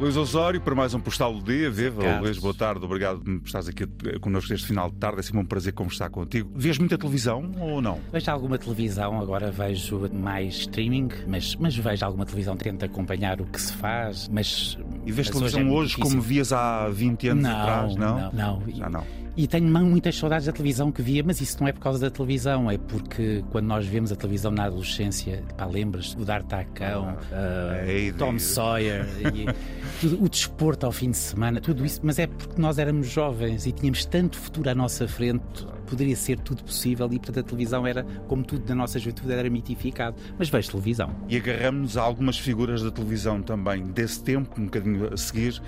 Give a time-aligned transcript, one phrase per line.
[0.00, 1.70] Luís Osório, para mais um Postal do Dia.
[1.70, 2.18] Viva.
[2.18, 2.84] Luís, boa tarde.
[2.84, 3.86] Obrigado por estares aqui
[4.20, 5.20] connosco este final de tarde.
[5.20, 6.50] É sempre um prazer conversar contigo.
[6.54, 8.00] Vês muita televisão ou não?
[8.12, 13.44] Vejo alguma televisão, agora vejo mais streaming, mas, mas vejo alguma televisão, tento acompanhar o
[13.44, 14.76] que se faz, mas.
[15.06, 18.18] E vês televisão é muito hoje, como vias há 20 anos não, atrás, não?
[18.18, 18.62] Não, não.
[18.74, 19.23] Já não.
[19.36, 21.98] E tenho mu- muitas saudades da televisão que via, mas isso não é por causa
[21.98, 27.16] da televisão, é porque quando nós vemos a televisão na adolescência, pá, lembras o D'Artacão,
[27.32, 28.38] Ah, uh, Tom.
[28.38, 29.46] Sawyer, e
[30.00, 33.66] tudo- o desporto ao fim de semana, tudo isso, mas é porque nós éramos jovens
[33.66, 35.42] e tínhamos tanto futuro à nossa frente,
[35.84, 39.48] poderia ser tudo possível e portanto a televisão era, como tudo na nossa juventude, era
[39.48, 40.16] mitificado.
[40.38, 41.14] Mas vejo televisão.
[41.28, 45.60] E agarramos a algumas figuras da televisão também, desse tempo, um bocadinho a seguir.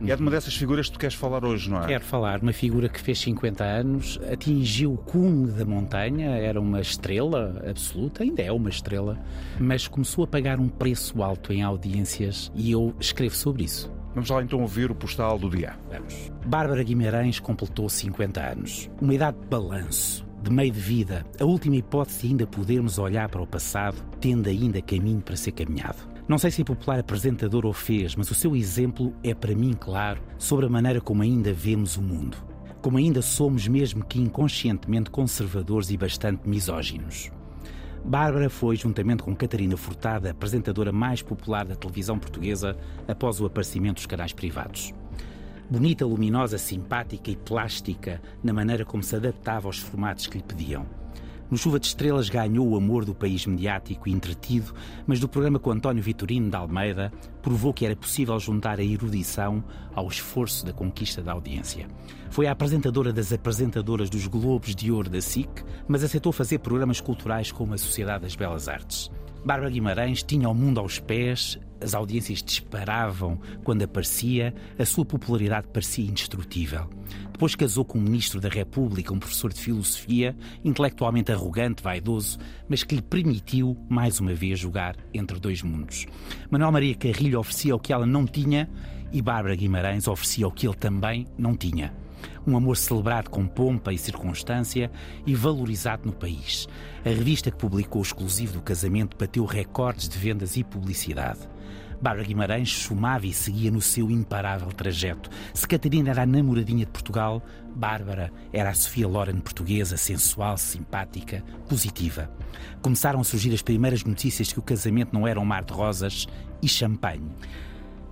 [0.00, 1.86] E é de uma dessas figuras que tu queres falar hoje, não é?
[1.86, 6.80] Quero falar uma figura que fez 50 anos, atingiu o cume da montanha, era uma
[6.80, 9.18] estrela absoluta, ainda é uma estrela,
[9.58, 13.90] mas começou a pagar um preço alto em audiências e eu escrevo sobre isso.
[14.14, 15.76] Vamos lá então ouvir o postal do dia.
[15.90, 16.30] Vamos.
[16.46, 18.88] Bárbara Guimarães completou 50 anos.
[19.00, 23.28] Uma idade de balanço, de meio de vida, a última hipótese de ainda podermos olhar
[23.28, 26.14] para o passado, tendo ainda caminho para ser caminhado.
[26.28, 29.74] Não sei se a popular apresentador o fez, mas o seu exemplo é para mim
[29.78, 32.36] claro sobre a maneira como ainda vemos o mundo.
[32.80, 37.30] Como ainda somos, mesmo que inconscientemente, conservadores e bastante misóginos.
[38.04, 42.76] Bárbara foi, juntamente com Catarina Furtada, apresentadora mais popular da televisão portuguesa
[43.08, 44.92] após o aparecimento dos canais privados.
[45.70, 50.84] Bonita, luminosa, simpática e plástica na maneira como se adaptava aos formatos que lhe pediam.
[51.50, 54.72] No Chuva de Estrelas ganhou o amor do país mediático e entretido,
[55.06, 59.62] mas do programa com António Vitorino de Almeida provou que era possível juntar a erudição
[59.94, 61.86] ao esforço da conquista da audiência.
[62.30, 67.00] Foi a apresentadora das apresentadoras dos Globos de Ouro da SIC, mas aceitou fazer programas
[67.00, 69.10] culturais como a Sociedade das Belas Artes.
[69.44, 75.68] Bárbara Guimarães tinha o mundo aos pés, as audiências disparavam quando aparecia, a sua popularidade
[75.68, 76.88] parecia indestrutível.
[77.30, 80.34] Depois casou com um ministro da República, um professor de filosofia,
[80.64, 86.06] intelectualmente arrogante, vaidoso, mas que lhe permitiu, mais uma vez, jogar entre dois mundos.
[86.50, 88.68] Manuel Maria Carrilho oferecia o que ela não tinha
[89.12, 92.03] e Bárbara Guimarães oferecia o que ele também não tinha.
[92.46, 94.90] Um amor celebrado com pompa e circunstância
[95.26, 96.68] e valorizado no país.
[97.04, 101.40] A revista que publicou o exclusivo do casamento bateu recordes de vendas e publicidade.
[102.00, 105.30] Bárbara Guimarães somava e seguia no seu imparável trajeto.
[105.54, 107.42] Se Catarina era a namoradinha de Portugal,
[107.74, 112.30] Bárbara era a Sofia Loren portuguesa, sensual, simpática, positiva.
[112.82, 115.72] Começaram a surgir as primeiras notícias de que o casamento não era um mar de
[115.72, 116.26] rosas
[116.60, 117.30] e champanhe.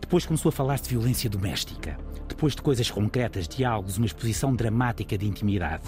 [0.01, 1.99] Depois começou a falar de violência doméstica.
[2.43, 5.85] Depois de coisas concretas, diálogos, uma exposição dramática de intimidade.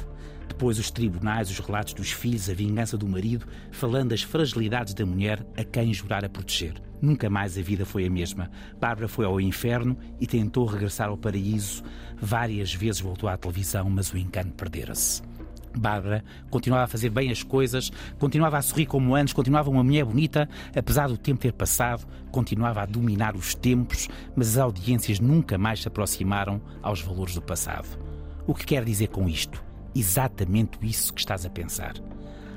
[0.47, 5.04] Depois os tribunais, os relatos dos filhos, a vingança do marido, falando das fragilidades da
[5.04, 6.75] mulher a quem jurar a proteger.
[7.03, 8.53] Nunca mais a vida foi a mesma.
[8.78, 11.82] Bárbara foi ao inferno e tentou regressar ao paraíso.
[12.22, 15.34] Várias vezes voltou à televisão, mas o encanto perdera-se.
[15.76, 20.04] Bárbara continuava a fazer bem as coisas, continuava a sorrir como antes, continuava uma mulher
[20.04, 25.58] bonita, apesar do tempo ter passado, continuava a dominar os tempos, mas as audiências nunca
[25.58, 27.98] mais se aproximaram aos valores do passado.
[28.46, 29.62] O que quer dizer com isto?
[29.94, 31.94] Exatamente isso que estás a pensar.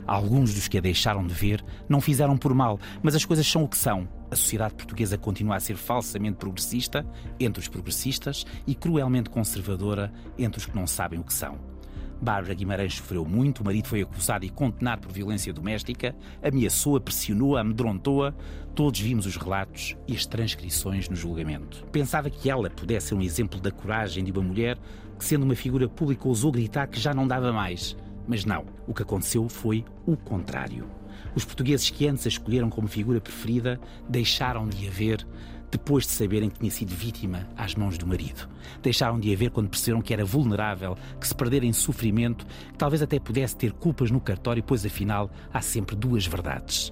[0.07, 3.63] Alguns dos que a deixaram de ver não fizeram por mal, mas as coisas são
[3.63, 4.07] o que são.
[4.31, 7.05] A sociedade portuguesa continua a ser falsamente progressista
[7.37, 11.76] entre os progressistas e cruelmente conservadora entre os que não sabem o que são.
[12.21, 17.61] Bárbara Guimarães sofreu muito, o marido foi acusado e condenado por violência doméstica, ameaçou-a, pressionou-a,
[17.61, 18.33] amedrontou-a.
[18.73, 21.85] Todos vimos os relatos e as transcrições no julgamento.
[21.91, 24.77] Pensava que ela pudesse ser um exemplo da coragem de uma mulher
[25.17, 27.95] que, sendo uma figura pública, ousou gritar que já não dava mais.
[28.27, 30.85] Mas não, o que aconteceu foi o contrário.
[31.33, 33.79] Os portugueses que antes a escolheram como figura preferida
[34.09, 35.25] deixaram de a ver
[35.71, 38.47] depois de saberem que tinha sido vítima às mãos do marido.
[38.81, 42.77] Deixaram de a ver quando perceberam que era vulnerável, que se perder em sofrimento, que
[42.77, 46.91] talvez até pudesse ter culpas no cartório, pois afinal há sempre duas verdades.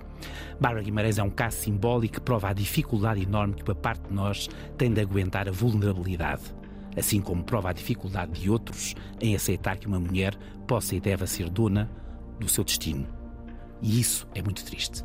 [0.60, 4.14] Bárbara Guimarães é um caso simbólico que prova a dificuldade enorme que uma parte de
[4.14, 6.44] nós tem de aguentar a vulnerabilidade,
[6.96, 10.36] assim como prova a dificuldade de outros em aceitar que uma mulher
[10.68, 11.90] possa e deva ser dona
[12.40, 13.08] do seu destino.
[13.82, 15.04] E isso é muito triste.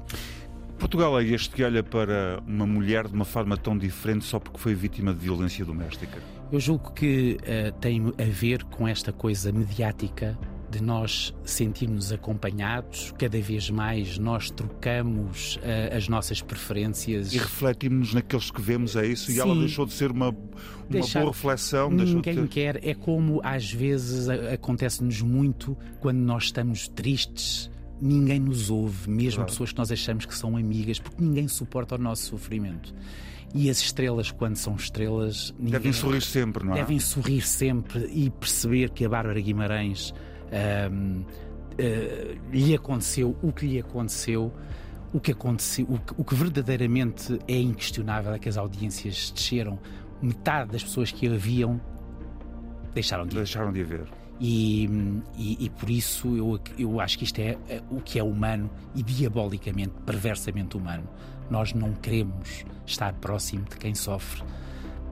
[0.81, 4.59] Portugal é este que olha para uma mulher de uma forma tão diferente só porque
[4.59, 6.19] foi vítima de violência doméstica?
[6.51, 10.37] Eu julgo que uh, tem a ver com esta coisa mediática
[10.71, 17.33] de nós sentirmos acompanhados, cada vez mais nós trocamos uh, as nossas preferências.
[17.35, 19.31] E refletimos naqueles que vemos, é isso?
[19.31, 19.41] E Sim.
[19.41, 20.39] ela deixou de ser uma, uma
[20.89, 21.91] Deixar- boa reflexão.
[21.91, 22.81] Ninguém de quer.
[22.83, 27.71] É como às vezes acontece-nos muito quando nós estamos tristes.
[28.01, 29.51] Ninguém nos ouve, mesmo Claro.
[29.51, 32.95] pessoas que nós achamos que são amigas, porque ninguém suporta o nosso sofrimento.
[33.55, 35.53] E as estrelas, quando são estrelas.
[35.59, 35.73] Ninguém...
[35.73, 36.77] Devem sorrir sempre, não é?
[36.77, 40.15] Devem sorrir sempre e perceber que a Bárbara Guimarães
[40.51, 41.27] uh,
[42.53, 44.53] lhe aconteceu o que lhe aconteceu.
[45.13, 49.77] O que aconteceu, o que, o que verdadeiramente é inquestionável é que as audiências desceram.
[50.23, 51.81] Metade das pessoas que haviam
[52.95, 54.20] deixaram de, deixaram de haver.
[54.41, 54.89] E,
[55.37, 58.71] e, e, por isso eu, eu acho que isto é, é o que é humano
[58.95, 61.07] e diabolicamente, perversamente humano.
[61.51, 64.43] Nós não queremos estar próximo de quem sofre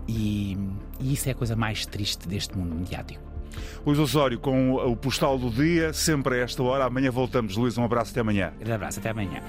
[0.08, 0.56] e,
[0.98, 3.22] e isso é a coisa mais triste deste mundo mediático.
[3.84, 6.84] Luís Osório com o postal do dia, sempre a esta hora.
[6.84, 7.56] Amanhã voltamos.
[7.56, 8.52] Luís, um abraço até amanhã.
[8.66, 9.42] Um abraço até amanhã.